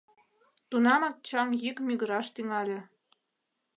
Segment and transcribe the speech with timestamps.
[0.69, 2.79] Тунамак чаҥ йӱк мӱгыраш тӱҥале.